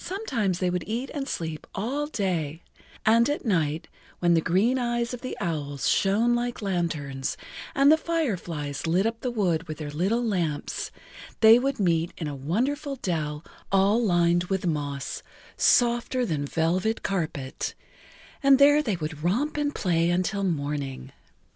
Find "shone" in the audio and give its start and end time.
5.88-6.34